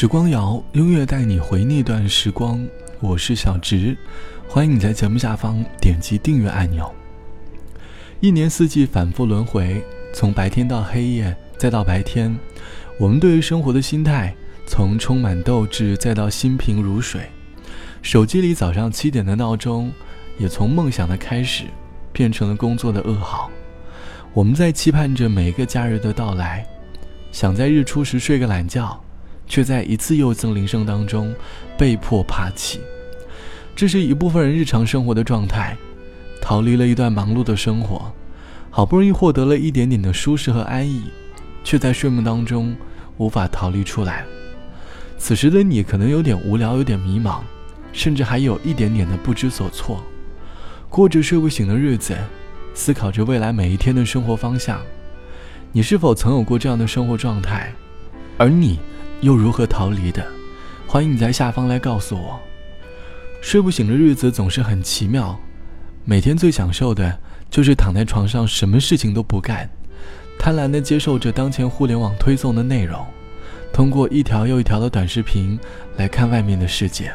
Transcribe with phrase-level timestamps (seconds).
[0.00, 2.64] 时光谣，音乐带你回那段时光。
[3.00, 3.98] 我是小直，
[4.46, 6.88] 欢迎你在节目下方点击订阅按钮。
[8.20, 9.84] 一年四季反复轮回，
[10.14, 12.32] 从白天到黑夜，再到白天，
[12.96, 14.32] 我们对于生活的心态，
[14.68, 17.22] 从充满斗志，再到心平如水。
[18.00, 19.90] 手机里早上七点的闹钟，
[20.38, 21.64] 也从梦想的开始，
[22.12, 23.50] 变成了工作的噩耗。
[24.32, 26.64] 我们在期盼着每一个假日的到来，
[27.32, 28.96] 想在日出时睡个懒觉。
[29.48, 31.34] 却在一次又一次铃声当中
[31.76, 32.80] 被迫爬起，
[33.74, 35.76] 这是一部分人日常生活的状态。
[36.40, 38.12] 逃离了一段忙碌的生活，
[38.70, 41.02] 好不容易获得了一点点的舒适和安逸，
[41.64, 42.74] 却在睡梦当中
[43.16, 44.24] 无法逃离出来。
[45.18, 47.40] 此时的你可能有点无聊，有点迷茫，
[47.92, 50.02] 甚至还有一点点的不知所措，
[50.88, 52.16] 过着睡不醒的日子，
[52.72, 54.80] 思考着未来每一天的生活方向。
[55.72, 57.72] 你是否曾有过这样的生活状态？
[58.38, 58.78] 而你？
[59.20, 60.24] 又如何逃离的？
[60.86, 62.40] 欢迎你在下方来告诉我。
[63.40, 65.38] 睡不醒的日子总是很奇妙，
[66.04, 67.18] 每天最享受的
[67.50, 69.68] 就是躺在床上，什么事情都不干，
[70.38, 73.04] 贪婪地接受着当前互联网推送的内容，
[73.72, 75.58] 通过一条又一条的短视频
[75.96, 77.12] 来看外面的世界。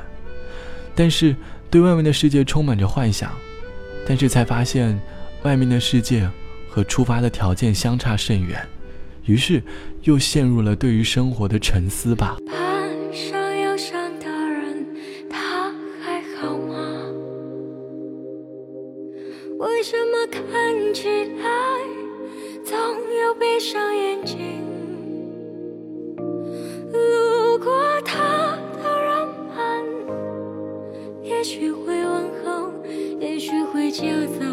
[0.95, 1.35] 但是
[1.71, 3.31] 对外面的世界充满着幻想，
[4.05, 4.99] 但是才发现
[5.43, 6.29] 外面的世界
[6.69, 8.61] 和出发的条件相差甚远。
[9.25, 9.63] 于是，
[10.03, 12.37] 又陷入了对于生活的沉思吧。
[12.45, 12.57] 攀
[13.13, 14.85] 上忧伤的人，
[15.29, 15.71] 他
[16.01, 16.75] 还好吗？
[19.59, 20.43] 为什么看
[20.93, 21.49] 起来
[22.65, 24.61] 总有闭上眼睛？
[26.91, 29.61] 路过他的人们，
[31.23, 32.73] 也许会问候，
[33.21, 34.45] 也许会接走，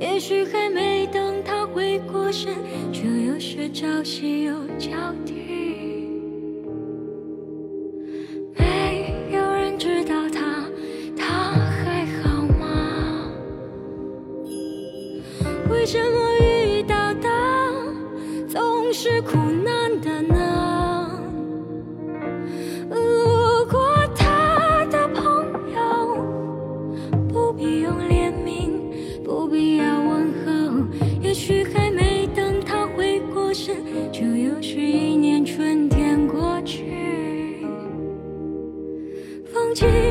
[0.00, 2.54] 也许还没等他回过神。
[2.92, 4.90] 就又是朝夕又交
[5.24, 5.34] 替，
[8.56, 10.64] 没有人知道他，
[11.16, 11.26] 他
[11.84, 13.30] 还好吗？
[15.70, 17.28] 为什么遇到的
[18.48, 19.77] 总是苦难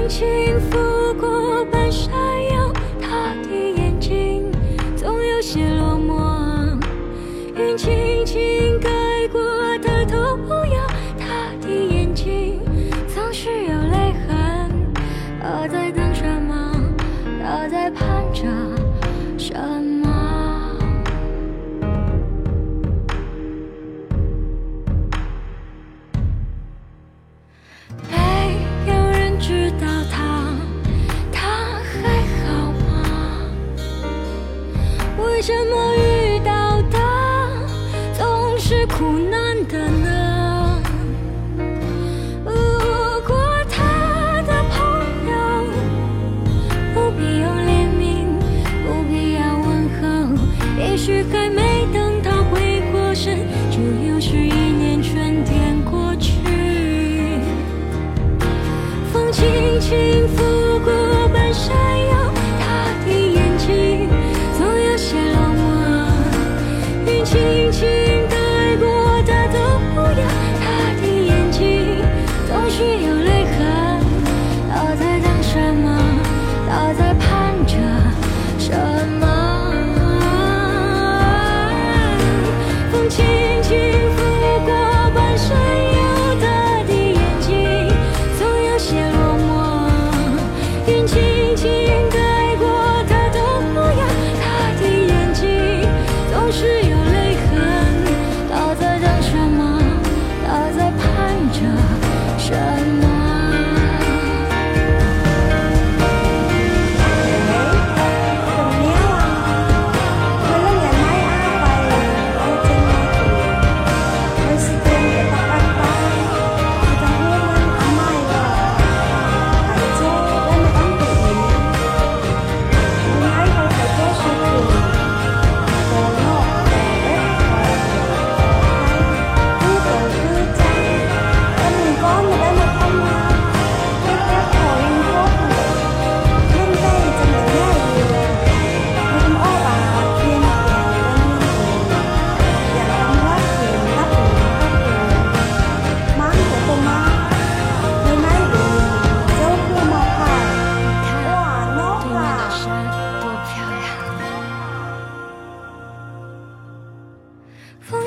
[0.08, 0.87] 轻抚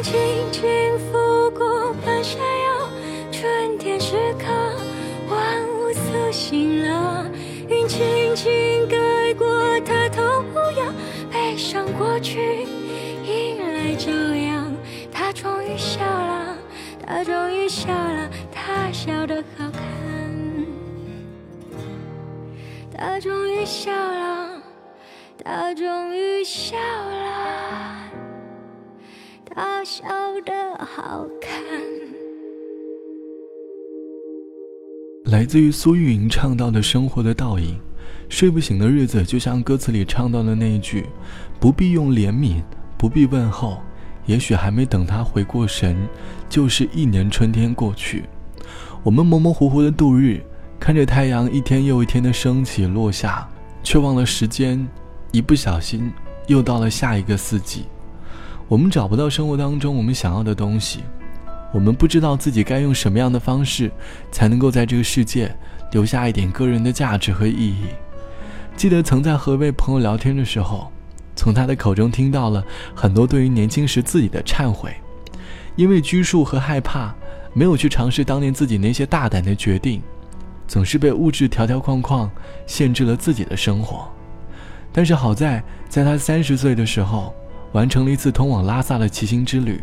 [0.00, 2.88] 风轻轻拂过半山腰，
[3.30, 4.46] 春天时刻，
[5.28, 7.30] 万物苏醒了。
[7.68, 8.96] 云轻轻盖
[9.34, 9.46] 过
[9.80, 10.90] 他头，不要
[11.30, 11.84] 悲伤。
[11.98, 12.66] 过去，
[13.26, 14.74] 迎来朝阳。
[15.12, 16.56] 他终于笑了，
[17.06, 19.82] 他终于笑了，他笑得好看。
[22.96, 24.62] 他终于笑了，
[25.44, 27.99] 他终于笑了。
[29.54, 30.04] 他笑
[30.44, 30.52] 得
[30.84, 31.60] 好看。
[35.24, 37.78] 来自于苏运莹唱到的生活的倒影，
[38.28, 41.06] 睡不醒的日子，就像歌词里唱到的那一句
[41.58, 42.62] ：“不必用怜悯，
[42.96, 43.78] 不必问候，
[44.26, 45.96] 也许还没等他回过神，
[46.48, 48.24] 就是一年春天过去。”
[49.02, 50.40] 我们模模糊糊的度日，
[50.78, 53.48] 看着太阳一天又一天的升起落下，
[53.82, 54.86] 却忘了时间，
[55.32, 56.12] 一不小心
[56.46, 57.84] 又到了下一个四季。
[58.70, 61.00] 我们找不到生活当中我们想要的东西。
[61.72, 63.90] 我们不知道自己该用什么样的方式，
[64.30, 65.52] 才能够在这个世界
[65.90, 67.86] 留下一点个人的价值和意义。
[68.76, 70.88] 记得曾在和一位朋友聊天的时候，
[71.34, 72.64] 从他的口中听到了
[72.94, 74.94] 很多对于年轻时自己的忏悔，
[75.74, 77.12] 因为拘束和害怕，
[77.52, 80.00] 没有去尝试当年自己那些大胆的决定，
[80.68, 82.30] 总是被物质条条框框
[82.68, 84.08] 限制了自己的生活。
[84.92, 87.34] 但是好在，在他三十岁的时候，
[87.72, 89.80] 完成了一次通往拉萨的骑行之旅。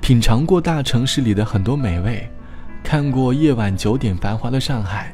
[0.00, 2.28] 品尝过大城市里的很多美味，
[2.84, 5.12] 看过夜晚九点繁华的上海，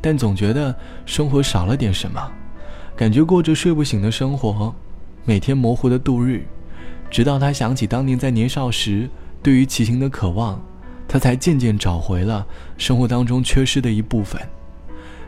[0.00, 0.74] 但总觉得
[1.04, 2.20] 生活少了点什么，
[2.94, 4.74] 感觉过着睡不醒的生活，
[5.24, 6.44] 每天模糊的度日，
[7.10, 9.08] 直到他想起当年在年少时
[9.42, 10.60] 对于骑行的渴望，
[11.08, 12.46] 他才渐渐找回了
[12.76, 14.40] 生活当中缺失的一部分。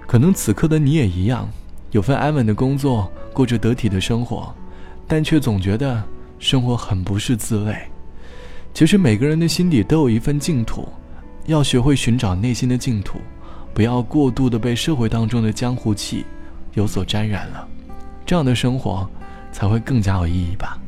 [0.07, 1.49] 可能此刻的你也一样，
[1.91, 4.55] 有份安稳的工作，过着得体的生活，
[5.11, 6.01] 但却总觉得
[6.39, 7.77] 生活很不是滋味。
[8.73, 10.89] 其实每个人的心底都有一份净土，
[11.47, 13.19] 要学会寻找内心的净土，
[13.75, 16.25] 不要过度的被社会当中的江湖气
[16.75, 17.67] 有所沾染了，
[18.25, 19.05] 这样的生活
[19.51, 20.79] 才会更加有意义吧。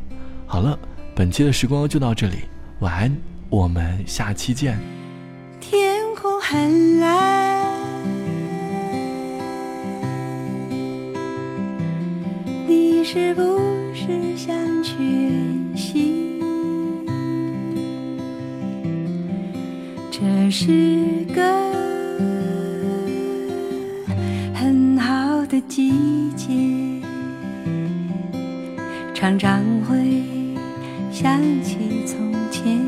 [0.46, 0.78] 好了，
[1.16, 2.36] 本期的时光就到这里，
[2.78, 3.16] 晚安，
[3.50, 4.78] 我们下期见。
[5.60, 7.66] 天空很蓝，
[12.68, 13.42] 你是不
[20.22, 20.68] 这是
[21.34, 21.42] 个
[24.54, 26.46] 很好的季节，
[29.12, 30.22] 常常会
[31.10, 32.78] 想起从前，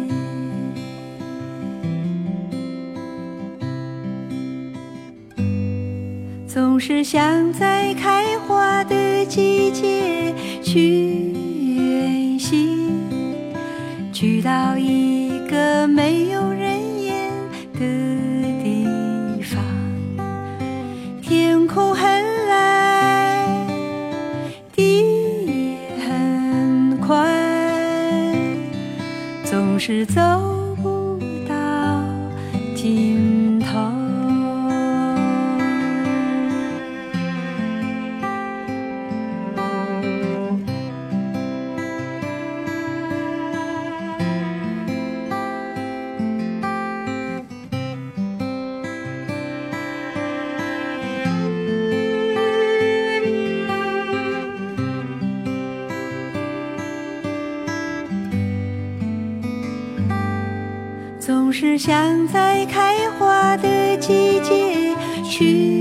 [6.46, 10.32] 总是想在开花的季节
[10.62, 11.32] 去
[11.74, 12.92] 远行，
[14.12, 16.53] 去到一个没有
[29.74, 30.20] 总是走
[30.84, 31.18] 不
[31.48, 32.00] 到
[32.76, 33.13] 尽头。
[61.56, 64.92] 是想在开花的季节
[65.22, 65.73] 去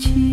[0.00, 0.29] 起。